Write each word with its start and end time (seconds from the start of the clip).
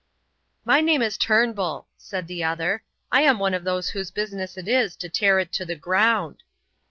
"My 0.65 0.81
name 0.81 1.03
is 1.03 1.15
Turnbull," 1.15 1.85
said 1.95 2.25
the 2.25 2.43
other; 2.43 2.81
"I 3.11 3.21
am 3.21 3.37
one 3.37 3.53
of 3.53 3.63
those 3.63 3.89
whose 3.89 4.09
business 4.09 4.57
it 4.57 4.67
is 4.67 4.95
to 4.95 5.09
tear 5.09 5.37
it 5.37 5.51
to 5.53 5.63
the 5.63 5.75
ground." 5.75 6.41